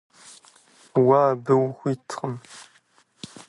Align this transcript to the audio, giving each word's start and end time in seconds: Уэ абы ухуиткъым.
Уэ 1.05 1.17
абы 1.31 1.53
ухуиткъым. 1.65 2.33